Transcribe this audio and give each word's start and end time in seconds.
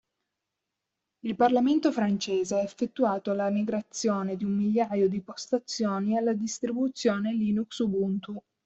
Il 1.25 1.35
Parlamento 1.35 1.91
francese 1.91 2.55
ha 2.55 2.63
effettuato 2.63 3.33
la 3.33 3.51
migrazione 3.51 4.35
di 4.35 4.43
un 4.43 4.53
migliaio 4.55 5.07
di 5.07 5.21
postazioni 5.21 6.17
alla 6.17 6.33
distribuzione 6.33 7.31
Linux 7.35 7.77
Ubuntu. 7.81 8.35